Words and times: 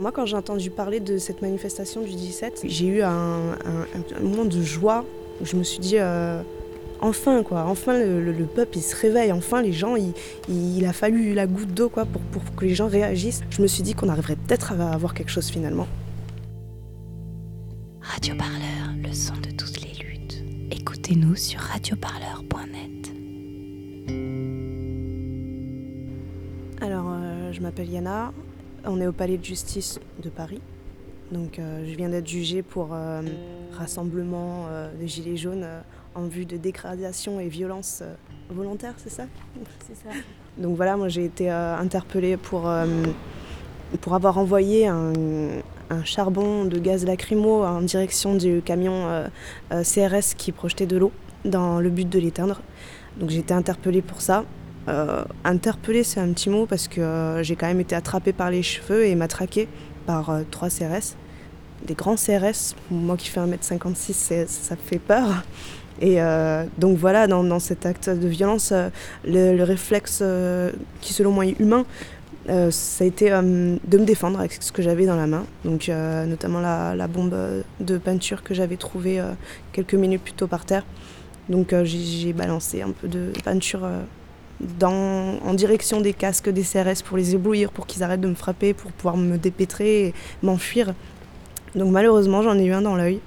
Moi, 0.00 0.10
quand 0.10 0.26
j'ai 0.26 0.36
entendu 0.36 0.70
parler 0.70 0.98
de 0.98 1.18
cette 1.18 1.40
manifestation 1.40 2.00
du 2.00 2.10
17, 2.10 2.62
j'ai 2.64 2.86
eu 2.86 3.02
un, 3.02 3.56
moment 4.20 4.44
de 4.44 4.60
joie 4.60 5.04
où 5.40 5.46
je 5.46 5.54
me 5.54 5.62
suis 5.62 5.78
dit, 5.78 5.98
euh, 5.98 6.42
enfin, 7.00 7.44
quoi, 7.44 7.64
enfin 7.68 7.96
le, 7.96 8.44
peuple 8.44 8.78
il 8.78 8.82
se 8.82 8.96
réveille, 8.96 9.30
enfin 9.30 9.62
les 9.62 9.72
gens, 9.72 9.94
il, 10.48 10.84
a 10.84 10.92
fallu 10.92 11.32
la 11.32 11.46
goutte 11.46 11.72
d'eau 11.72 11.88
quoi, 11.88 12.06
pour, 12.06 12.20
pour, 12.22 12.42
que 12.56 12.64
les 12.64 12.74
gens 12.74 12.88
réagissent. 12.88 13.42
Je 13.50 13.62
me 13.62 13.68
suis 13.68 13.84
dit 13.84 13.94
qu'on 13.94 14.08
arriverait 14.08 14.34
peut-être 14.34 14.72
à 14.72 14.90
avoir 14.90 15.14
quelque 15.14 15.30
chose 15.30 15.48
finalement. 15.48 15.86
Radio 18.00 18.34
Parleur, 18.34 18.96
le 19.00 19.12
son 19.12 19.34
de 19.34 19.56
toutes 19.56 19.80
les 19.80 19.92
luttes. 20.04 20.42
Écoutez-nous 20.72 21.36
sur 21.36 21.60
radioparleur.net. 21.60 23.12
Alors, 26.80 27.06
euh, 27.10 27.52
je 27.52 27.60
m'appelle 27.60 27.88
Yana, 27.88 28.32
on 28.84 29.00
est 29.00 29.06
au 29.06 29.12
Palais 29.12 29.38
de 29.38 29.44
justice 29.44 30.00
de 30.22 30.28
Paris. 30.28 30.60
Donc, 31.32 31.58
euh, 31.58 31.84
je 31.88 31.96
viens 31.96 32.08
d'être 32.08 32.28
jugée 32.28 32.62
pour 32.62 32.90
euh, 32.92 33.22
rassemblement 33.72 34.66
de 35.00 35.06
gilets 35.06 35.36
jaunes 35.36 35.66
en 36.14 36.26
vue 36.26 36.46
de 36.46 36.56
dégradation 36.56 37.40
et 37.40 37.48
violence 37.48 38.02
volontaire, 38.50 38.94
c'est 38.98 39.10
ça? 39.10 39.24
C'est 39.86 39.96
ça. 39.96 40.14
Donc 40.58 40.76
voilà, 40.76 40.96
moi 40.96 41.08
j'ai 41.08 41.24
été 41.24 41.50
interpellée 41.50 42.36
pour, 42.36 42.70
pour 44.00 44.14
avoir 44.14 44.38
envoyé 44.38 44.86
un, 44.86 45.12
un 45.90 46.04
charbon 46.04 46.64
de 46.64 46.78
gaz 46.78 47.04
lacrymo 47.04 47.64
en 47.64 47.80
direction 47.82 48.34
du 48.34 48.62
camion 48.64 49.08
euh, 49.08 49.26
euh, 49.72 49.82
CRS 49.82 50.34
qui 50.36 50.52
projetait 50.52 50.86
de 50.86 50.96
l'eau 50.96 51.12
dans 51.44 51.80
le 51.80 51.90
but 51.90 52.08
de 52.08 52.18
l'éteindre. 52.18 52.62
Donc 53.18 53.30
j'ai 53.30 53.40
été 53.40 53.54
interpellée 53.54 54.02
pour 54.02 54.20
ça. 54.20 54.44
Euh, 54.88 55.24
interpellée, 55.44 56.04
c'est 56.04 56.20
un 56.20 56.32
petit 56.32 56.50
mot 56.50 56.66
parce 56.66 56.88
que 56.88 57.40
j'ai 57.42 57.56
quand 57.56 57.66
même 57.66 57.80
été 57.80 57.94
attrapée 57.94 58.32
par 58.32 58.50
les 58.50 58.62
cheveux 58.62 59.06
et 59.06 59.14
matraquée 59.14 59.68
par 60.06 60.40
trois 60.50 60.68
CRS. 60.68 61.16
Des 61.86 61.94
grands 61.94 62.16
CRS, 62.16 62.74
moi 62.90 63.16
qui 63.16 63.28
fais 63.28 63.40
1m56, 63.40 64.46
ça 64.46 64.76
fait 64.76 64.98
peur. 64.98 65.44
Et 66.00 66.18
donc 66.78 66.98
voilà, 66.98 67.26
dans, 67.26 67.58
cet 67.60 67.86
acte 67.86 68.10
de 68.10 68.28
violence, 68.28 68.72
le, 69.24 69.62
réflexe 69.62 70.22
qui 71.00 71.12
selon 71.12 71.30
moi 71.30 71.46
est 71.46 71.58
humain, 71.60 71.86
euh, 72.48 72.70
ça 72.70 73.04
a 73.04 73.06
été 73.06 73.32
euh, 73.32 73.76
de 73.86 73.98
me 73.98 74.04
défendre 74.04 74.38
avec 74.38 74.52
ce 74.52 74.70
que 74.70 74.82
j'avais 74.82 75.06
dans 75.06 75.16
la 75.16 75.26
main, 75.26 75.46
donc 75.64 75.88
euh, 75.88 76.26
notamment 76.26 76.60
la, 76.60 77.08
bombe 77.08 77.34
de 77.80 77.98
peinture 77.98 78.42
que 78.42 78.52
j'avais 78.52 78.76
trouvée 78.76 79.22
quelques 79.72 79.94
minutes 79.94 80.22
plus 80.22 80.34
tôt 80.34 80.46
par 80.46 80.64
terre. 80.64 80.84
Donc 81.48 81.74
j'ai 81.84 82.32
balancé 82.32 82.82
un 82.82 82.90
peu 82.90 83.08
de 83.08 83.32
peinture 83.44 83.86
en 84.82 85.54
direction 85.54 86.00
des 86.00 86.12
casques 86.12 86.48
des 86.48 86.62
CRS 86.62 87.02
pour 87.04 87.16
les 87.16 87.34
éblouir, 87.34 87.70
pour 87.70 87.86
qu'ils 87.86 88.02
arrêtent 88.02 88.20
de 88.20 88.28
me 88.28 88.34
frapper, 88.34 88.74
pour 88.74 88.92
pouvoir 88.92 89.16
me 89.16 89.36
dépêtrer 89.36 90.06
et 90.06 90.14
m'enfuir. 90.42 90.94
Donc 91.74 91.90
malheureusement 91.90 92.42
j'en 92.42 92.58
ai 92.58 92.64
eu 92.64 92.72
un 92.72 92.82
dans 92.82 92.96
l'œil. 92.96 93.20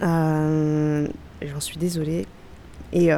J'en 0.00 1.60
suis 1.60 1.78
désolée. 1.78 2.26
Et 2.92 3.10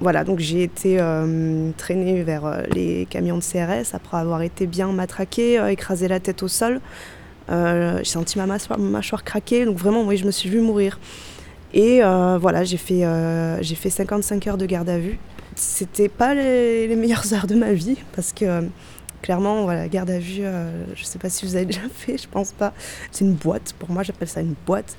voilà, 0.00 0.24
donc 0.24 0.40
j'ai 0.40 0.62
été 0.62 0.98
euh, 1.00 1.70
traînée 1.78 2.22
vers 2.22 2.44
euh, 2.44 2.62
les 2.74 3.06
camions 3.08 3.38
de 3.38 3.42
CRS 3.42 3.94
après 3.94 4.18
avoir 4.18 4.42
été 4.42 4.66
bien 4.66 4.92
matraquée, 4.92 5.58
euh, 5.58 5.68
écrasée 5.68 6.06
la 6.06 6.20
tête 6.20 6.42
au 6.42 6.48
sol. 6.48 6.80
j'ai 7.48 8.04
senti 8.04 8.38
ma 8.38 8.46
mâchoire, 8.46 9.24
craquer, 9.24 9.64
donc 9.64 9.78
vraiment, 9.78 10.04
oui, 10.04 10.18
je 10.18 10.26
me 10.26 10.30
suis 10.30 10.50
vue 10.50 10.60
mourir. 10.60 10.98
Et 11.72 12.00
voilà, 12.00 12.64
j'ai 12.64 12.76
fait, 12.76 13.04
j'ai 13.60 13.74
fait 13.74 13.90
55 13.90 14.46
heures 14.46 14.56
de 14.56 14.66
garde 14.66 14.88
à 14.88 14.98
vue. 14.98 15.18
C'était 15.56 16.08
pas 16.08 16.34
les, 16.34 16.86
les, 16.86 16.96
meilleures 16.96 17.32
heures 17.32 17.46
de 17.46 17.54
ma 17.54 17.72
vie 17.72 17.96
parce 18.14 18.32
que 18.32 18.68
clairement, 19.22 19.64
voilà, 19.64 19.88
garde 19.88 20.10
à 20.10 20.18
vue, 20.18 20.44
je 20.94 21.04
sais 21.04 21.18
pas 21.18 21.30
si 21.30 21.44
vous 21.46 21.56
avez 21.56 21.64
déjà 21.66 21.88
fait, 21.92 22.18
je 22.18 22.28
pense 22.28 22.52
pas. 22.52 22.72
C'est 23.10 23.24
une 23.24 23.34
boîte, 23.34 23.74
pour 23.78 23.90
moi, 23.90 24.02
j'appelle 24.02 24.28
ça 24.28 24.40
une 24.40 24.54
boîte 24.66 24.96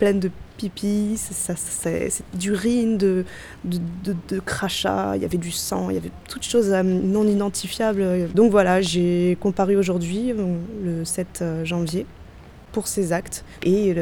pleine 0.00 0.18
de 0.18 0.30
pipi, 0.56 1.16
c'est 1.16 2.22
d'urine, 2.34 2.96
de, 2.96 3.24
de, 3.64 3.78
de, 4.28 4.40
crachats, 4.40 5.12
il 5.14 5.22
y 5.22 5.24
avait 5.26 5.38
du 5.38 5.52
sang, 5.52 5.90
il 5.90 5.94
y 5.94 5.98
avait 5.98 6.10
toutes 6.26 6.42
choses 6.42 6.72
euh, 6.72 6.82
non 6.82 7.26
identifiables. 7.26 8.30
Donc 8.34 8.50
voilà, 8.50 8.80
j'ai 8.80 9.36
comparu 9.40 9.76
aujourd'hui, 9.76 10.32
euh, 10.32 10.56
le 10.84 11.04
7 11.04 11.40
euh, 11.42 11.64
janvier, 11.64 12.06
pour 12.72 12.88
ces 12.88 13.12
actes 13.12 13.44
et 13.62 13.94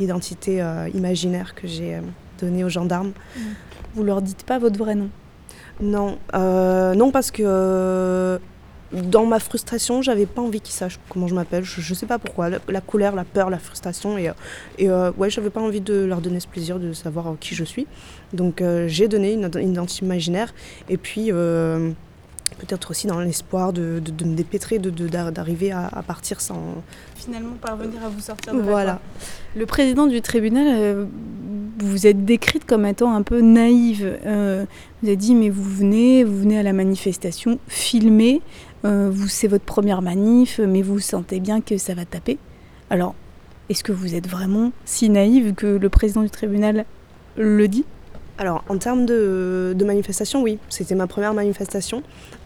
l'identité 0.00 0.60
imaginaire 0.92 1.54
que 1.54 1.68
j'ai 1.68 2.00
donnée 2.38 2.64
aux 2.64 2.68
gendarmes. 2.68 3.12
Vous 3.94 4.04
leur 4.04 4.22
dites 4.22 4.42
pas 4.44 4.58
votre 4.58 4.78
vrai 4.78 4.94
nom 4.94 5.10
Non, 5.80 6.18
non 6.34 7.10
parce 7.10 7.30
que 7.30 8.38
dans 8.92 9.26
ma 9.26 9.38
frustration, 9.38 10.00
j'avais 10.00 10.26
pas 10.26 10.40
envie 10.40 10.60
qu'ils 10.60 10.74
sachent 10.74 10.98
comment 11.08 11.26
je 11.26 11.34
m'appelle. 11.34 11.64
Je, 11.64 11.94
sais 11.94 12.06
pas 12.06 12.18
pourquoi. 12.18 12.48
La, 12.68 12.80
colère, 12.80 13.14
la 13.14 13.24
peur, 13.24 13.50
la 13.50 13.58
frustration. 13.58 14.16
Et, 14.16 14.32
et 14.78 14.88
euh, 14.88 15.12
ouais, 15.16 15.28
j'avais 15.28 15.50
pas 15.50 15.60
envie 15.60 15.80
de 15.80 16.04
leur 16.04 16.20
donner 16.20 16.40
ce 16.40 16.48
plaisir 16.48 16.78
de 16.78 16.92
savoir 16.92 17.36
qui 17.38 17.54
je 17.54 17.64
suis. 17.64 17.86
Donc 18.32 18.62
euh, 18.62 18.88
j'ai 18.88 19.08
donné 19.08 19.34
une, 19.34 19.50
identité 19.60 20.06
imaginaire. 20.06 20.54
Et 20.88 20.96
puis 20.96 21.30
euh, 21.30 21.90
peut-être 22.58 22.90
aussi 22.90 23.06
dans 23.06 23.20
l'espoir 23.20 23.74
de, 23.74 24.00
de, 24.00 24.24
me 24.24 24.34
dépêtrer, 24.34 24.78
d'arriver 24.78 25.70
à, 25.70 25.86
à, 25.86 26.02
partir 26.02 26.40
sans. 26.40 26.82
Finalement, 27.14 27.56
parvenir 27.60 28.02
à 28.02 28.08
vous 28.08 28.20
sortir 28.20 28.54
de 28.54 28.60
Voilà. 28.60 29.00
Le 29.54 29.66
président 29.66 30.06
du 30.06 30.22
tribunal, 30.22 31.06
vous 31.78 32.06
êtes 32.06 32.24
décrite 32.24 32.64
comme 32.64 32.86
étant 32.86 33.14
un 33.14 33.22
peu 33.22 33.40
naïve. 33.40 34.18
vous 34.24 35.08
avez 35.08 35.16
dit, 35.16 35.34
mais 35.34 35.48
vous 35.48 35.62
venez, 35.62 36.24
vous 36.24 36.38
venez 36.40 36.58
à 36.58 36.62
la 36.62 36.72
manifestation 36.72 37.58
filmer. 37.68 38.42
Euh, 38.84 39.12
c'est 39.28 39.48
votre 39.48 39.64
première 39.64 40.02
manif, 40.02 40.60
mais 40.60 40.82
vous 40.82 41.00
sentez 41.00 41.40
bien 41.40 41.60
que 41.60 41.78
ça 41.78 41.94
va 41.94 42.04
taper. 42.04 42.38
Alors, 42.90 43.14
est-ce 43.68 43.82
que 43.82 43.92
vous 43.92 44.14
êtes 44.14 44.28
vraiment 44.28 44.72
si 44.84 45.10
naïve 45.10 45.54
que 45.54 45.66
le 45.66 45.88
président 45.88 46.22
du 46.22 46.30
tribunal 46.30 46.84
le 47.36 47.68
dit? 47.68 47.84
Alors, 48.38 48.64
en 48.68 48.78
termes 48.78 49.04
de, 49.04 49.76
manifestation, 49.84 50.42
oui, 50.42 50.58
c'était 50.68 50.94
ma 50.94 51.08
première 51.08 51.34
manifestation. 51.34 52.02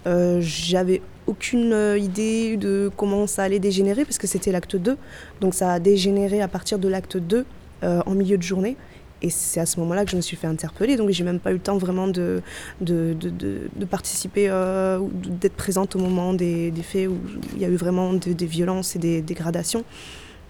Euh, 0.07 0.39
j'avais 0.41 1.03
aucune 1.27 1.73
euh, 1.73 1.99
idée 1.99 2.57
de 2.57 2.91
comment 2.97 3.27
ça 3.27 3.43
allait 3.43 3.59
dégénérer, 3.59 4.05
parce 4.05 4.19
que 4.19 4.27
c'était 4.27 4.53
l'acte 4.53 4.77
2. 4.77 4.97
Donc, 5.41 5.55
ça 5.55 5.71
a 5.73 5.79
dégénéré 5.81 6.41
à 6.41 6.49
partir 6.49 6.79
de 6.79 6.89
l'acte 6.89 7.17
2 7.17 7.45
en 7.85 8.15
milieu 8.15 8.39
de 8.39 8.43
journée. 8.45 8.77
Et 9.23 9.31
c'est 9.31 9.61
à 9.61 9.67
ce 9.67 9.79
moment-là 9.81 10.05
que 10.05 10.11
je 10.11 10.17
me 10.17 10.21
suis 10.21 10.37
fait 10.37 10.49
interpeller, 10.49 10.97
donc 10.97 11.11
j'ai 11.11 11.25
même 11.25 11.39
pas 11.39 11.51
eu 11.51 11.55
le 11.55 11.61
temps 11.61 11.79
vraiment 11.79 12.09
de, 12.09 12.43
de, 12.81 13.15
de, 13.15 13.85
participer 13.85 14.49
euh, 14.49 14.99
d'être 15.41 15.55
présente 15.55 15.95
au 15.95 16.01
moment 16.01 16.35
des, 16.35 16.71
des, 16.73 16.83
faits 16.83 17.09
où 17.09 17.19
il 17.55 17.63
y 17.63 17.65
a 17.65 17.69
eu 17.69 17.77
vraiment 17.77 18.13
des 18.13 18.47
violences 18.47 18.97
et 18.97 18.99
des 18.99 19.23
dégradations. 19.23 19.85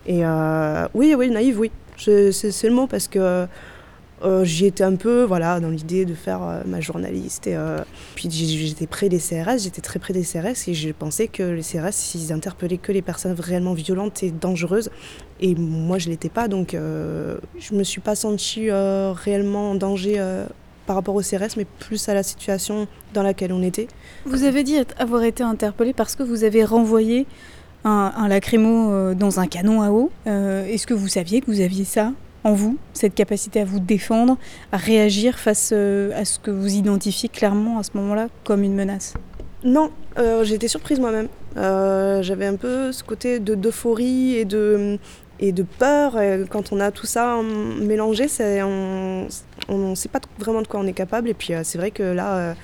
Et 0.07 0.25
euh, 0.25 0.89
oui, 0.95 1.15
oui, 1.17 1.31
naïve, 1.31 1.61
oui, 1.61 1.71
c'est 1.97 2.65
le 2.65 2.75
mot 2.75 2.87
parce 2.87 3.09
que 3.09 3.47
euh, 4.25 4.45
j'y 4.45 4.67
étais 4.67 4.85
un 4.85 4.95
peu 4.95 5.23
voilà, 5.25 5.61
dans 5.61 5.69
l'idée 5.69 6.05
de 6.05 6.15
faire 6.15 6.43
euh, 6.43 6.63
ma 6.67 6.81
journaliste. 6.81 7.47
Et, 7.47 7.57
euh, 7.57 7.79
puis 8.15 8.31
j'étais 8.31 8.87
près 8.87 9.09
des 9.09 9.19
CRS, 9.19 9.59
j'étais 9.59 9.81
très 9.81 9.99
près 9.99 10.13
des 10.13 10.23
CRS 10.23 10.69
et 10.69 10.75
je 10.75 10.91
pensais 10.91 11.29
que 11.29 11.43
les 11.43 11.63
CRS, 11.63 12.15
ils 12.15 12.33
interpellaient 12.33 12.79
que 12.79 12.93
les 12.93 13.03
personnes 13.03 13.39
réellement 13.39 13.75
violentes 13.75 14.23
et 14.23 14.31
dangereuses. 14.31 14.91
Et 15.41 15.55
moi, 15.55 15.99
je 15.99 16.07
ne 16.07 16.13
l'étais 16.13 16.29
pas, 16.29 16.47
donc 16.47 16.71
je 16.73 17.73
ne 17.73 17.79
me 17.79 17.83
suis 17.83 18.01
pas 18.01 18.15
sentie 18.15 18.71
réellement 18.71 19.73
en 19.73 19.75
danger 19.75 20.25
par 20.87 20.95
rapport 20.95 21.17
aux 21.17 21.23
CRS, 21.23 21.57
mais 21.57 21.65
plus 21.65 22.09
à 22.09 22.15
la 22.15 22.23
situation 22.23 22.87
dans 23.13 23.25
laquelle 23.25 23.53
on 23.53 23.61
était. 23.61 23.89
Vous 24.25 24.45
avez 24.45 24.63
dit 24.63 24.77
avoir 24.99 25.25
été 25.25 25.43
interpellé 25.43 25.95
parce 25.95 26.15
que 26.15 26.23
vous 26.23 26.45
avez 26.45 26.65
renvoyé 26.65 27.27
un, 27.83 28.13
un 28.17 28.29
lacrymo 28.29 29.15
dans 29.15 29.41
un 29.41 29.49
canon 29.49 29.83
à 29.83 29.91
eau. 29.91 30.13
Est-ce 30.27 30.87
que 30.87 30.95
vous 30.95 31.09
saviez 31.09 31.41
que 31.41 31.47
vous 31.47 31.61
aviez 31.61 31.85
ça? 31.85 32.13
En 32.45 32.55
vous, 32.55 32.77
cette 32.93 33.15
capacité 33.15 33.61
à 33.61 33.65
vous 33.65 33.81
défendre, 33.81 34.37
à 34.73 34.77
réagir 34.77 35.39
face 35.39 35.71
euh, 35.73 36.11
à 36.19 36.25
ce 36.25 36.39
que 36.39 36.51
vous 36.51 36.75
identifiez 36.75 37.29
clairement 37.29 37.79
à 37.79 37.83
ce 37.83 37.91
moment-là 37.95 38.29
comme 38.45 38.63
une 38.63 38.75
menace 38.75 39.15
Non, 39.65 39.91
euh, 40.19 40.45
été 40.45 40.69
surprise 40.69 40.99
moi-même. 40.99 41.29
Euh, 41.57 42.23
j'avais 42.23 42.47
un 42.47 42.57
peu 42.57 42.93
ce 42.93 43.05
côté 43.05 43.39
d'euphorie 43.39 44.35
et 44.37 44.45
de, 44.45 44.99
et 45.39 45.53
de 45.53 45.63
peur. 45.63 46.17
quand 46.51 46.73
on 46.73 46.81
a 46.81 46.91
tout 46.91 47.07
ça 47.07 47.41
mélangé, 47.81 48.27
on 48.51 49.29
ne 49.69 49.95
sait 49.95 50.09
pas 50.09 50.21
vraiment 50.39 50.63
de 50.63 50.67
quoi 50.67 50.81
on 50.81 50.87
est 50.87 50.93
capable. 50.93 51.29
Et 51.29 51.35
puis 51.35 51.53
c'est 51.63 51.79
vrai 51.79 51.91
que 51.91 52.03
là, 52.03 52.55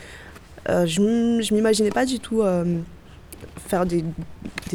je 0.67 1.01
ne 1.01 1.55
m'imaginais 1.55 1.91
pas 1.91 2.07
du 2.07 2.19
tout 2.19 2.43
faire 3.59 3.87
des, 3.87 4.05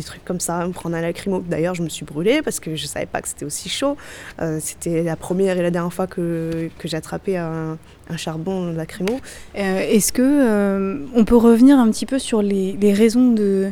trucs 0.03 0.25
comme 0.25 0.39
ça, 0.39 0.67
prendre 0.73 0.95
un 0.95 1.01
lacrymo. 1.01 1.43
D'ailleurs, 1.47 1.75
je 1.75 1.83
me 1.83 1.89
suis 1.89 2.05
brûlée 2.05 2.41
parce 2.41 2.59
que 2.59 2.75
je 2.75 2.83
ne 2.83 2.87
savais 2.87 3.05
pas 3.05 3.21
que 3.21 3.27
c'était 3.27 3.45
aussi 3.45 3.69
chaud. 3.69 3.95
Euh, 4.41 4.59
c'était 4.61 5.03
la 5.03 5.15
première 5.15 5.57
et 5.57 5.61
la 5.61 5.71
dernière 5.71 5.93
fois 5.93 6.07
que, 6.07 6.69
attrapé 6.93 7.37
un, 7.37 7.77
un, 8.09 8.17
charbon 8.17 8.71
lacrymo. 8.71 9.19
Euh, 9.57 9.79
est-ce 9.79 10.11
que 10.11 10.21
euh, 10.21 11.05
on 11.15 11.25
peut 11.25 11.35
revenir 11.35 11.77
un 11.79 11.89
petit 11.89 12.05
peu 12.05 12.19
sur 12.19 12.41
les, 12.41 12.93
raisons 12.93 13.31
de, 13.31 13.71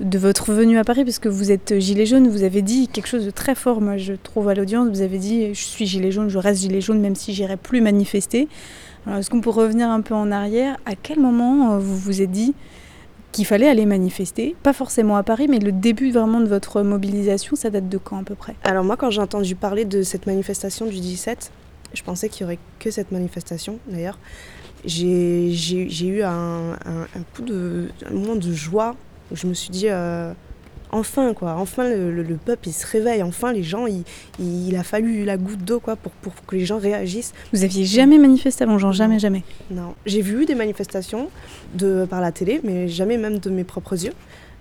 votre 0.00 0.52
venue 0.52 0.78
à 0.78 0.84
Paris? 0.84 1.04
Parce 1.04 1.18
que 1.18 1.28
vous 1.28 1.50
êtes 1.50 1.78
gilet 1.78 2.06
jaune, 2.06 2.28
vous 2.28 2.42
avez 2.42 2.62
dit 2.62 2.88
quelque 2.88 3.08
chose 3.08 3.24
de 3.24 3.30
très 3.30 3.54
fort, 3.54 3.80
moi 3.80 3.96
je 3.96 4.14
trouve 4.14 4.48
à 4.48 4.54
l'audience. 4.54 4.88
Vous 4.88 5.02
avez 5.02 5.18
dit 5.18 5.54
Je 5.54 5.64
suis 5.64 5.86
gilet 5.86 6.10
jaune, 6.10 6.28
je 6.28 6.38
reste 6.38 6.60
gilet 6.60 6.80
jaune, 6.80 7.00
même 7.00 7.16
si 7.16 7.34
j'irai 7.34 7.56
plus 7.56 7.80
manifester. 7.80 8.48
Est-ce 9.10 9.28
qu'on 9.28 9.42
peut 9.42 9.50
revenir 9.50 9.90
un 9.90 10.00
peu 10.00 10.14
en 10.14 10.30
arrière? 10.30 10.78
À 10.86 10.94
quel 10.94 11.20
moment 11.20 11.78
vous 11.78 11.96
vous 11.96 12.22
êtes 12.22 12.30
dit 12.30 12.54
qu'il 13.34 13.44
fallait 13.44 13.68
aller 13.68 13.84
manifester, 13.84 14.54
pas 14.62 14.72
forcément 14.72 15.16
à 15.16 15.24
Paris, 15.24 15.48
mais 15.48 15.58
le 15.58 15.72
début 15.72 16.12
vraiment 16.12 16.40
de 16.40 16.46
votre 16.46 16.82
mobilisation, 16.82 17.56
ça 17.56 17.68
date 17.68 17.88
de 17.88 17.98
quand 17.98 18.20
à 18.20 18.22
peu 18.22 18.36
près? 18.36 18.54
Alors 18.62 18.84
moi, 18.84 18.96
quand 18.96 19.10
j'ai 19.10 19.20
entendu 19.20 19.56
parler 19.56 19.84
de 19.84 20.02
cette 20.02 20.26
manifestation 20.26 20.86
du 20.86 21.00
17, 21.00 21.50
je 21.94 22.02
pensais 22.04 22.28
qu'il 22.28 22.42
y 22.42 22.44
aurait 22.44 22.60
que 22.78 22.92
cette 22.92 23.10
manifestation 23.10 23.78
d'ailleurs. 23.88 24.18
J'ai 24.84 26.06
eu 26.06 26.22
un, 26.22 26.76
coup 27.34 27.42
de, 27.42 27.88
moment 28.12 28.36
de 28.36 28.52
joie 28.52 28.94
où 29.32 29.36
je 29.36 29.48
me 29.48 29.54
suis 29.54 29.70
dit, 29.70 29.88
euh, 29.88 30.32
enfin 30.94 31.34
quoi, 31.34 31.56
enfin 31.58 31.88
le, 31.88 32.36
peuple 32.36 32.68
il 32.68 32.72
se 32.72 32.86
réveille, 32.86 33.22
enfin 33.22 33.52
les 33.52 33.62
gens, 33.62 33.86
il, 33.86 34.04
il, 34.38 34.76
a 34.76 34.82
fallu 34.82 35.24
la 35.24 35.36
goutte 35.36 35.64
d'eau 35.64 35.80
quoi 35.80 35.96
pour, 35.96 36.12
pour, 36.12 36.32
que 36.46 36.56
les 36.56 36.64
gens 36.64 36.78
réagissent. 36.78 37.32
Vous 37.52 37.64
aviez 37.64 37.84
jamais 37.84 38.18
manifesté 38.18 38.64
avant, 38.64 38.78
genre 38.78 38.92
jamais, 38.92 39.18
jamais. 39.18 39.42
Non, 39.70 39.94
j'ai 40.06 40.22
vu 40.22 40.46
des 40.46 40.54
manifestations 40.54 41.28
de, 41.74 42.06
par 42.08 42.20
la 42.20 42.32
télé, 42.32 42.60
mais 42.62 42.88
jamais 42.88 43.18
même 43.18 43.38
de 43.38 43.50
mes 43.50 43.64
propres 43.64 44.04
yeux. 44.04 44.12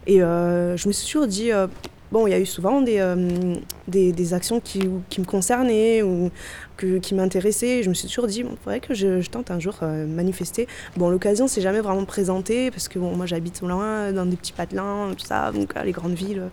Et 0.07 0.21
euh, 0.21 0.75
je 0.75 0.87
me 0.87 0.93
suis 0.93 1.11
toujours 1.11 1.27
dit, 1.27 1.51
euh, 1.51 1.67
bon, 2.13 2.27
il 2.27 2.29
y 2.29 2.33
a 2.33 2.39
eu 2.39 2.45
souvent 2.45 2.81
des, 2.81 2.99
euh, 2.99 3.55
des, 3.87 4.33
actions 4.33 4.59
qui, 4.59 4.87
qui, 5.09 5.19
me 5.19 5.25
concernaient 5.25 6.03
ou 6.03 6.29
que, 6.77 6.99
qui 6.99 7.15
m'intéressaient. 7.15 7.81
Je 7.81 7.89
me 7.89 7.95
suis 7.95 8.07
toujours 8.07 8.27
dit, 8.27 8.43
bon, 8.43 8.51
il 8.51 8.57
faudrait 8.57 8.79
que 8.79 8.93
je, 8.93 9.27
tente 9.27 9.49
un 9.49 9.59
jour 9.59 9.79
euh, 9.81 10.05
manifester. 10.05 10.67
Bon, 10.95 11.09
l'occasion 11.09 11.47
s'est 11.47 11.61
jamais 11.61 11.81
vraiment 11.81 12.05
présentée 12.05 12.69
parce 12.69 12.87
que 12.87 12.99
bon, 12.99 13.15
moi 13.15 13.25
j'habite 13.25 13.61
loin, 13.61 14.11
dans 14.13 14.27
des 14.27 14.37
petits 14.37 14.53
patelins, 14.53 15.09
tout 15.17 15.25
ça, 15.25 15.51
donc 15.51 15.73
les 15.83 15.91
grandes 15.91 16.13
villes. 16.13 16.43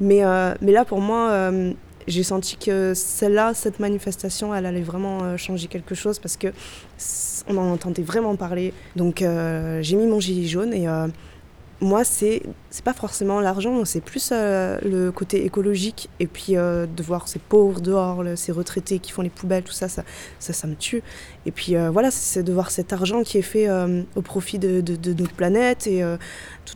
Mais, 0.00 0.24
euh, 0.24 0.52
mais 0.60 0.72
là, 0.72 0.84
pour 0.84 1.00
moi, 1.00 1.50
j'ai 2.08 2.24
senti 2.24 2.56
que 2.56 2.92
celle-là, 2.94 3.54
cette 3.54 3.78
manifestation, 3.78 4.52
elle 4.52 4.66
allait 4.66 4.82
vraiment 4.82 5.36
changer 5.36 5.68
quelque 5.68 5.94
chose 5.94 6.18
parce 6.18 6.36
que 6.36 6.48
on 7.48 7.56
en 7.56 7.72
entendait 7.72 8.02
vraiment 8.02 8.34
parler. 8.34 8.74
Donc 8.96 9.24
j'ai 9.80 9.96
mis 9.96 10.06
mon 10.06 10.18
gilet 10.18 10.48
jaune 10.48 10.74
et 10.74 10.88
moi, 11.80 12.04
c'est 12.04 12.42
c'est 12.70 12.84
pas 12.84 12.92
forcément 12.92 13.40
l'argent, 13.40 13.84
c'est 13.84 14.00
plus 14.00 14.30
euh, 14.32 14.78
le 14.82 15.12
côté 15.12 15.44
écologique 15.44 16.08
et 16.18 16.26
puis 16.26 16.56
euh, 16.56 16.86
de 16.86 17.02
voir 17.02 17.28
ces 17.28 17.38
pauvres 17.38 17.80
dehors, 17.80 18.24
ces 18.36 18.52
retraités 18.52 18.98
qui 18.98 19.12
font 19.12 19.22
les 19.22 19.30
poubelles, 19.30 19.64
tout 19.64 19.72
ça, 19.72 19.88
ça, 19.88 20.02
ça, 20.38 20.66
me 20.66 20.74
tue. 20.74 21.02
Et 21.46 21.50
puis 21.50 21.76
euh, 21.76 21.90
voilà, 21.90 22.10
c'est 22.10 22.42
de 22.42 22.52
voir 22.52 22.70
cet 22.70 22.92
argent 22.92 23.22
qui 23.22 23.38
est 23.38 23.42
fait 23.42 23.68
au 24.16 24.22
profit 24.22 24.58
de, 24.58 24.82
notre 25.12 25.34
planète 25.34 25.86
et 25.86 26.02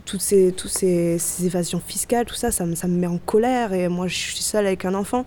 toutes 0.05 0.21
ces, 0.21 0.51
toutes 0.51 0.71
ces, 0.71 1.17
évasions 1.43 1.81
fiscales, 1.85 2.25
tout 2.25 2.35
ça, 2.35 2.51
ça, 2.51 2.65
ça, 2.75 2.87
me 2.87 2.97
met 2.97 3.07
en 3.07 3.17
colère. 3.17 3.73
Et 3.73 3.87
moi, 3.87 4.07
je 4.07 4.15
suis 4.15 4.37
seule 4.41 4.67
avec 4.67 4.85
un 4.85 4.93
enfant 4.93 5.25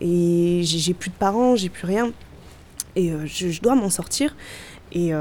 et 0.00 0.62
j'ai 0.64 0.94
plus 0.94 1.10
de 1.10 1.14
parents, 1.14 1.54
j'ai 1.56 1.68
plus 1.68 1.86
rien 1.86 2.12
et 2.96 3.12
je, 3.24 3.48
je, 3.48 3.60
dois 3.60 3.74
m'en 3.74 3.90
sortir. 3.90 4.36
Et, 4.92 5.12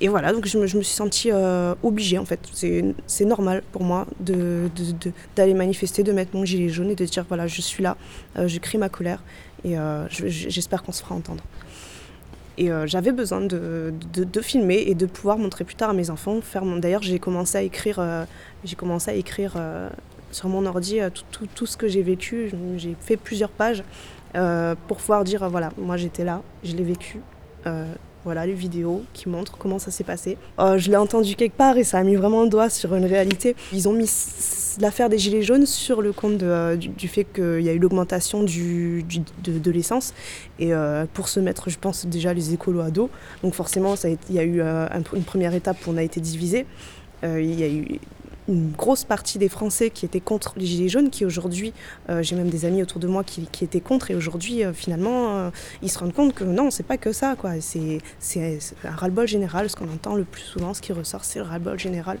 et 0.00 0.08
voilà, 0.08 0.32
donc 0.32 0.46
je 0.46 0.58
me, 0.58 0.66
suis 0.66 0.84
sentie 0.84 1.30
euh, 1.32 1.74
obligée 1.82 2.18
en 2.18 2.24
fait. 2.24 2.40
C'est 3.06 3.24
normal 3.24 3.62
pour 3.72 3.84
moi 3.84 4.06
d'aller 4.20 5.54
manifester, 5.54 6.02
de 6.02 6.12
mettre 6.12 6.34
mon 6.36 6.44
gilet 6.44 6.68
jaune 6.68 6.90
et 6.90 6.96
de 6.96 7.04
dire 7.04 7.24
voilà, 7.28 7.46
je 7.46 7.60
suis 7.60 7.82
là, 7.82 7.96
euh, 8.36 8.48
je 8.48 8.58
crie 8.58 8.76
ma 8.78 8.88
colère 8.88 9.22
et 9.64 9.78
euh, 9.78 10.06
j'espère 10.10 10.82
qu'on 10.82 10.92
se 10.92 11.02
fera 11.02 11.14
entendre. 11.14 11.44
Et 12.56 12.70
j'avais 12.86 13.10
besoin 13.10 13.40
de, 13.40 13.92
filmer 14.40 14.84
et 14.86 14.94
de 14.94 15.06
pouvoir 15.06 15.38
montrer 15.38 15.64
plus 15.64 15.74
tard 15.74 15.90
à 15.90 15.92
mes 15.92 16.08
enfants. 16.10 16.38
D'ailleurs, 16.78 17.02
j'ai 17.02 17.18
commencé 17.18 17.58
à 17.58 17.62
écrire, 17.62 18.00
j'ai 18.62 18.76
commencé 18.76 19.10
à 19.10 19.14
écrire 19.14 19.54
sur 20.30 20.48
mon 20.48 20.64
ordi 20.64 21.00
tout 21.32 21.66
ce 21.66 21.76
que 21.76 21.88
j'ai 21.88 22.02
vécu. 22.02 22.52
J'ai 22.76 22.94
fait 23.00 23.16
plusieurs 23.16 23.50
pages 23.50 23.82
pour 24.86 24.98
pouvoir 24.98 25.24
dire 25.24 25.48
voilà, 25.50 25.72
moi 25.78 25.96
j'étais 25.96 26.22
là, 26.22 26.42
je 26.62 26.76
l'ai 26.76 26.84
vécu 26.84 27.18
voilà, 28.24 28.46
les 28.46 28.54
vidéos 28.54 29.02
qui 29.12 29.28
montrent 29.28 29.56
comment 29.58 29.78
ça 29.78 29.90
s'est 29.90 30.04
passé. 30.04 30.38
Euh, 30.58 30.78
je 30.78 30.90
l'ai 30.90 30.96
entendu 30.96 31.36
quelque 31.36 31.56
part 31.56 31.76
et 31.76 31.84
ça 31.84 31.98
a 31.98 32.02
mis 32.02 32.16
vraiment 32.16 32.42
le 32.42 32.48
doigt 32.48 32.70
sur 32.70 32.94
une 32.94 33.04
réalité. 33.04 33.54
Ils 33.72 33.88
ont 33.88 33.92
mis 33.92 34.10
l'affaire 34.80 35.08
des 35.08 35.18
Gilets 35.18 35.42
jaunes 35.42 35.66
sur 35.66 36.00
le 36.00 36.12
compte 36.12 36.42
euh, 36.42 36.76
du, 36.76 37.08
fait 37.08 37.24
qu'il 37.24 37.60
y 37.60 37.68
a 37.68 37.72
eu 37.72 37.78
l'augmentation 37.78 38.42
de, 38.42 39.70
l'essence 39.70 40.14
et 40.58 40.72
euh, 40.72 41.04
pour 41.12 41.28
se 41.28 41.38
mettre, 41.38 41.68
je 41.68 41.78
pense, 41.78 42.06
déjà 42.06 42.32
les 42.32 42.54
écolos 42.54 42.80
à 42.80 42.90
dos. 42.90 43.10
Donc 43.42 43.54
forcément, 43.54 43.94
il 44.04 44.34
y 44.34 44.38
a 44.38 44.44
eu 44.44 44.60
une 44.60 45.24
première 45.24 45.54
étape 45.54 45.76
où 45.86 45.90
on 45.90 45.96
a 45.96 46.02
été 46.02 46.20
divisé. 46.20 46.66
Une 48.48 48.72
grosse 48.72 49.04
partie 49.04 49.38
des 49.38 49.48
Français 49.48 49.90
qui 49.90 50.04
étaient 50.04 50.20
contre 50.20 50.54
les 50.56 50.66
Gilets 50.66 50.88
jaunes, 50.88 51.10
qui 51.10 51.24
aujourd'hui, 51.24 51.72
euh, 52.10 52.22
j'ai 52.22 52.36
même 52.36 52.50
des 52.50 52.64
amis 52.64 52.82
autour 52.82 53.00
de 53.00 53.06
moi 53.06 53.24
qui, 53.24 53.48
étaient 53.64 53.80
contre, 53.80 54.10
et 54.10 54.14
aujourd'hui, 54.14 54.64
euh, 54.64 54.72
finalement, 54.72 55.36
euh, 55.36 55.50
ils 55.82 55.90
se 55.90 55.98
rendent 55.98 56.12
compte 56.12 56.34
que 56.34 56.44
non, 56.44 56.70
c'est 56.70 56.82
pas 56.82 56.98
que 56.98 57.12
ça, 57.12 57.36
quoi. 57.38 57.52
C'est 57.60 58.00
un 58.84 58.90
ras-le-bol 58.90 59.26
général, 59.26 59.70
ce 59.70 59.76
qu'on 59.76 59.88
entend 59.88 60.14
le 60.14 60.24
plus 60.24 60.42
souvent, 60.42 60.74
ce 60.74 60.82
qui 60.82 60.92
ressort, 60.92 61.24
c'est 61.24 61.38
le 61.38 61.44
ras-le-bol 61.44 61.78
général. 61.78 62.18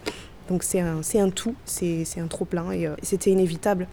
Donc 0.48 0.62
c'est 0.62 0.80
un, 0.80 1.00
un 1.00 1.30
tout, 1.30 1.54
c'est 1.64 2.04
un 2.18 2.26
trop-plein, 2.26 2.70
et 2.72 2.88
c'était 3.02 3.30
inévitable. 3.30 3.86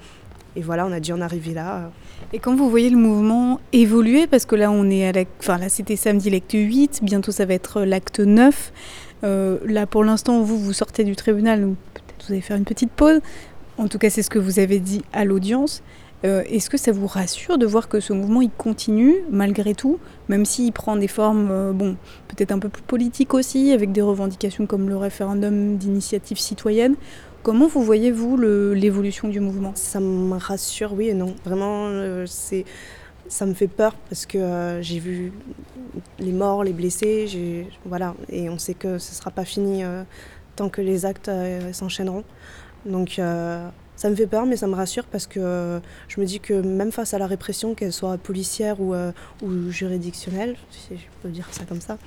Et 0.58 0.62
voilà, 0.62 0.86
on 0.86 0.92
a 0.92 1.00
dû 1.00 1.14
en 1.14 1.22
arriver 1.22 1.54
là. 1.54 1.92
Et 2.34 2.40
quand 2.40 2.54
vous 2.54 2.70
voyez 2.70 2.90
le 2.90 2.98
mouvement 2.98 3.62
évoluer, 3.72 4.28
parce 4.28 4.46
que 4.46 4.56
là, 4.56 4.70
on 4.70 4.90
est 4.90 5.08
à 5.08 5.14
la... 5.14 5.24
Enfin, 5.40 5.58
là, 5.58 5.70
c'était 5.70 5.96
samedi 5.96 6.30
l'acte 6.30 6.52
8, 6.52 7.00
bientôt 7.04 7.32
ça 7.32 7.46
va 7.46 7.54
être 7.54 7.84
l'acte 7.84 8.20
9. 8.20 8.74
là, 9.24 9.88
pour 9.88 10.04
l'instant, 10.04 10.42
vous, 10.42 10.60
vous 10.60 10.74
sortez 10.74 11.06
du 11.06 11.16
tribunal, 11.16 11.70
vous 12.26 12.34
allez 12.34 12.42
faire 12.42 12.58
une 12.58 12.66
petite 12.66 12.92
pause. 12.92 13.22
En 13.78 13.88
tout 13.88 13.98
cas, 13.98 14.10
c'est 14.10 14.22
ce 14.22 14.30
que 14.30 14.40
vous 14.40 14.60
avez 14.60 14.80
dit 14.80 15.02
à 15.14 15.26
l'audience. 15.26 15.82
Euh, 16.24 16.44
est-ce 16.48 16.70
que 16.70 16.78
ça 16.78 16.92
vous 16.92 17.08
rassure 17.08 17.58
de 17.58 17.66
voir 17.66 17.90
que 17.90 18.00
ce 18.00 18.14
mouvement 18.14 18.42
il 18.42 18.52
continue 18.52 19.16
malgré 19.32 19.74
tout, 19.74 19.98
même 20.30 20.46
s'il 20.46 20.72
prend 20.72 20.96
des 20.96 21.08
formes, 21.08 21.50
euh, 21.50 21.72
bon, 21.72 21.98
peut-être 22.28 22.52
un 22.52 22.60
peu 22.60 22.70
plus 22.70 22.84
politiques 22.84 23.34
aussi, 23.34 23.72
avec 23.72 23.92
des 23.92 24.02
revendications 24.02 24.68
comme 24.68 24.88
le 24.88 24.98
référendum 24.98 25.78
d'initiative 25.78 26.38
citoyenne? 26.38 26.96
Comment 27.42 27.68
vous 27.68 27.82
voyez-vous 27.82 28.38
l'évolution 28.38 29.30
du 29.30 29.40
mouvement? 29.40 29.72
Ça 29.74 30.00
me 30.00 30.36
rassure, 30.36 30.94
oui 30.94 31.08
et 31.08 31.16
non. 31.16 31.34
Vraiment, 31.44 31.88
euh, 31.88 32.28
ça 33.28 33.46
me 33.48 33.56
fait 33.56 33.68
peur 33.68 33.96
parce 34.10 34.28
que 34.28 34.78
j'ai 34.82 35.00
vu 35.00 35.34
les 36.20 36.34
morts, 36.34 36.64
les 36.64 36.74
blessés, 36.74 37.66
voilà, 37.86 38.14
et 38.30 38.48
on 38.48 38.60
sait 38.60 38.76
que 38.76 39.00
ce 39.00 39.12
ne 39.12 39.16
sera 39.16 39.32
pas 39.32 39.44
fini 39.44 39.84
tant 40.62 40.70
que 40.70 40.82
les 40.82 41.08
actes 41.08 41.30
euh, 41.30 41.74
s'enchaîneront. 41.74 42.24
Donc 42.86 43.18
euh, 43.18 43.68
ça 43.96 44.12
me 44.12 44.16
fait 44.16 44.28
peur, 44.28 44.46
mais 44.46 44.58
ça 44.58 44.68
me 44.68 44.76
rassure 44.76 45.06
parce 45.06 45.26
que 45.26 45.82
je 46.08 46.22
me 46.22 46.26
dis 46.26 46.40
que 46.40 46.54
même 46.54 46.92
face 46.92 47.16
à 47.16 47.20
la 47.20 47.26
répression, 47.26 47.74
qu'elle 47.74 47.92
soit 47.92 48.18
policière 48.20 48.80
ou, 48.80 48.94
euh, 48.94 49.12
juridictionnelle, 49.70 50.56
si 50.70 50.98
je 50.98 51.06
peux 51.22 51.30
dire 51.30 51.48
ça 51.52 51.64
comme 51.66 51.82
ça, 51.82 51.98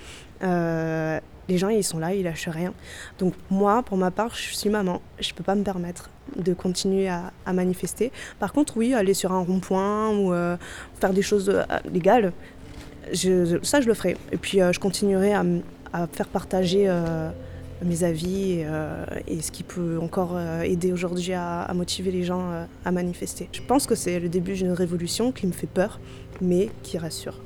les 1.48 1.58
gens 1.58 1.68
ils 1.68 1.84
sont 1.84 1.98
là, 1.98 2.14
ils 2.14 2.22
lâchent 2.22 2.48
rien. 2.48 2.72
Donc 3.18 3.34
moi, 3.50 3.82
pour 3.82 3.98
ma 3.98 4.12
part, 4.12 4.34
je 4.36 4.54
suis 4.54 4.70
maman, 4.70 5.02
je 5.18 5.34
peux 5.34 5.44
pas 5.44 5.56
me 5.56 5.64
permettre 5.64 6.10
de 6.36 6.54
continuer 6.54 7.08
à, 7.08 7.52
manifester. 7.52 8.12
Par 8.38 8.52
contre, 8.52 8.76
oui, 8.76 8.94
aller 8.94 9.14
sur 9.14 9.32
un 9.32 9.42
rond-point 9.42 10.10
ou 10.16 10.32
faire 11.00 11.12
des 11.12 11.22
choses 11.22 11.52
légales, 11.92 12.32
ça 13.12 13.80
je 13.80 13.88
le 13.88 13.94
ferai. 13.94 14.16
Et 14.32 14.36
puis 14.36 14.58
je 14.58 14.78
continuerai 14.78 15.34
à 15.34 15.44
faire 16.12 16.28
partager 16.28 16.88
mes 17.82 18.04
avis 18.04 18.62
euh, 18.64 19.04
et, 19.26 19.40
ce 19.40 19.50
qui 19.50 19.62
peut 19.62 19.98
encore 20.00 20.36
euh, 20.36 20.62
aider 20.62 20.92
aujourd'hui 20.92 21.32
à, 21.32 21.70
motiver 21.74 22.10
les 22.10 22.24
gens 22.24 22.50
euh, 22.50 22.64
à 22.84 22.92
manifester. 22.92 23.48
Je 23.52 23.60
pense 23.62 23.86
que 23.86 23.94
c'est 23.94 24.20
le 24.20 24.28
début 24.28 24.54
d'une 24.54 24.72
révolution 24.72 25.32
qui 25.32 25.46
me 25.46 25.52
fait 25.52 25.66
peur, 25.66 26.00
mais 26.40 26.70
qui 26.82 26.98
rassure. 26.98 27.40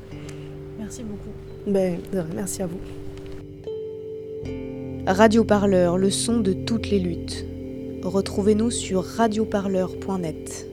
Merci 0.79 1.03
beaucoup. 1.03 1.31
Ben, 1.67 1.99
merci 2.35 2.63
à 2.63 2.67
vous. 2.67 2.79
Radio 5.07 5.45
Parleur, 5.45 5.97
le 5.97 6.11
son 6.11 6.41
de 6.41 6.53
toutes 6.53 6.91
les 6.91 6.99
luttes. 6.99 7.45
Retrouvez-nous 8.03 8.71
sur 8.71 9.05
radioparleur.net. 9.05 10.69